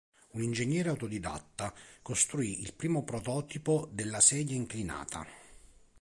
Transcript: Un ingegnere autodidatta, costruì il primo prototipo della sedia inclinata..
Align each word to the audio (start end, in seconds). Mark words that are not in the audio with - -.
Un 0.31 0.41
ingegnere 0.41 0.89
autodidatta, 0.89 1.71
costruì 2.01 2.59
il 2.61 2.73
primo 2.73 3.03
prototipo 3.03 3.87
della 3.91 4.19
sedia 4.19 4.55
inclinata.. 4.55 5.27